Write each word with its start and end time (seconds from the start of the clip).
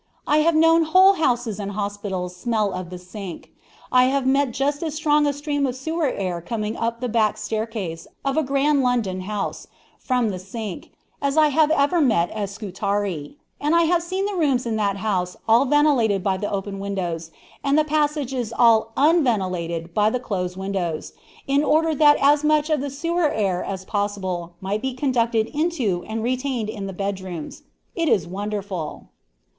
I 0.25 0.37
have 0.37 0.55
known 0.55 0.85
whole 0.85 1.13
houses 1.13 1.59
and 1.59 1.73
hospitals 1.73 2.35
smell 2.35 2.73
of 2.73 2.89
the 2.89 2.97
sink. 2.97 3.51
I 3.91 4.05
have 4.05 4.25
met 4.25 4.49
just 4.49 4.81
as 4.81 4.95
strong 4.95 5.27
a 5.27 5.31
stream 5.31 5.67
of 5.67 5.75
sewer 5.75 6.07
air 6.09 6.41
coming 6.41 6.75
up 6.75 7.01
the 7.01 7.07
back 7.07 7.37
staircase 7.37 8.07
of 8.25 8.35
a 8.35 8.41
grand 8.41 8.81
London 8.81 9.19
house, 9.21 9.67
from 9.99 10.29
the 10.29 10.39
sink, 10.39 10.89
as 11.21 11.37
I 11.37 11.49
have 11.49 11.69
ever 11.69 12.01
met 12.01 12.31
at 12.31 12.49
Scutari; 12.49 13.37
and 13.59 13.75
I 13.75 13.83
have 13.83 14.01
seen 14.01 14.25
the 14.25 14.33
rooms 14.35 14.65
in 14.65 14.75
that 14.77 14.97
house 14.97 15.37
all 15.47 15.65
ventilated 15.65 16.23
by 16.23 16.35
the 16.37 16.49
open 16.51 16.79
doors, 16.95 17.29
and 17.63 17.77
the 17.77 17.83
passages 17.83 18.51
all 18.57 18.93
_un_ventilated 18.97 19.93
by 19.93 20.09
the 20.09 20.19
close 20.19 20.57
windows, 20.57 21.13
in 21.45 21.63
order 21.63 21.93
that 21.93 22.17
as 22.19 22.43
much 22.43 22.71
of 22.71 22.81
the 22.81 22.89
sewer 22.89 23.29
air 23.29 23.63
as 23.63 23.85
possible 23.85 24.55
might 24.61 24.81
be 24.81 24.95
conducted 24.95 25.45
into 25.53 26.03
and 26.07 26.23
retained 26.23 26.69
in 26.69 26.87
the 26.87 26.91
bed 26.97 27.19
rooms. 27.21 27.61
It 27.95 28.09
is 28.09 28.27
wonderful!" 28.27 29.09